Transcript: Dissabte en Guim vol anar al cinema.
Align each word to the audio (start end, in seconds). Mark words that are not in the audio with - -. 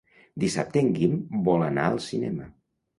Dissabte 0.43 0.81
en 0.83 0.89
Guim 0.97 1.15
vol 1.51 1.69
anar 1.69 1.87
al 1.93 2.05
cinema. 2.11 2.55